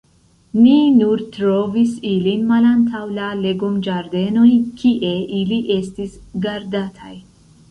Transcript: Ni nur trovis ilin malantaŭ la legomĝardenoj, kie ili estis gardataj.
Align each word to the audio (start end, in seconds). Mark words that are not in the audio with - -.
Ni 0.61 0.77
nur 0.93 1.19
trovis 1.35 1.91
ilin 2.11 2.47
malantaŭ 2.53 3.03
la 3.19 3.27
legomĝardenoj, 3.43 4.47
kie 4.81 5.13
ili 5.43 5.61
estis 5.77 6.19
gardataj. 6.49 7.15